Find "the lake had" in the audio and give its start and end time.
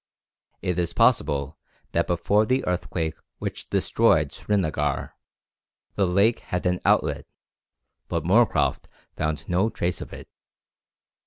5.93-6.65